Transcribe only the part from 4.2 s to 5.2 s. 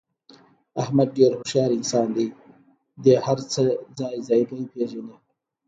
ځایګی پېژني.